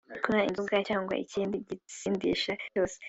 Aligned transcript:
Kunywa 0.23 0.43
inzoga 0.49 0.75
cyangwa 0.89 1.13
ikindi 1.23 1.55
gisindisha 1.67 2.53
cyose 2.73 2.97